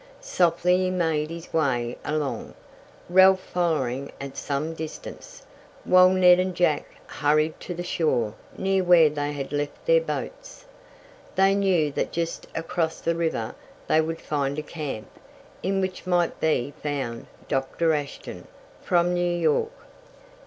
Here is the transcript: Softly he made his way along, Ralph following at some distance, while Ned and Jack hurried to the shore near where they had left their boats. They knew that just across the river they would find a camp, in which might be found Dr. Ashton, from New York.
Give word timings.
Softly 0.21 0.77
he 0.77 0.89
made 0.89 1.29
his 1.29 1.53
way 1.53 1.95
along, 2.03 2.55
Ralph 3.07 3.39
following 3.39 4.11
at 4.19 4.35
some 4.35 4.73
distance, 4.73 5.43
while 5.83 6.09
Ned 6.09 6.39
and 6.39 6.55
Jack 6.55 6.85
hurried 7.05 7.59
to 7.59 7.75
the 7.75 7.83
shore 7.83 8.33
near 8.57 8.83
where 8.83 9.11
they 9.11 9.31
had 9.31 9.51
left 9.51 9.85
their 9.85 10.01
boats. 10.01 10.65
They 11.35 11.53
knew 11.53 11.91
that 11.91 12.11
just 12.11 12.47
across 12.55 12.99
the 12.99 13.13
river 13.13 13.53
they 13.85 14.01
would 14.01 14.21
find 14.21 14.57
a 14.57 14.63
camp, 14.63 15.05
in 15.61 15.81
which 15.81 16.07
might 16.07 16.39
be 16.39 16.73
found 16.81 17.27
Dr. 17.47 17.93
Ashton, 17.93 18.47
from 18.81 19.13
New 19.13 19.21
York. 19.37 19.71